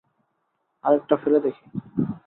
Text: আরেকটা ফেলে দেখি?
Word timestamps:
আরেকটা 0.83 1.15
ফেলে 1.17 1.39
দেখি? 1.45 1.65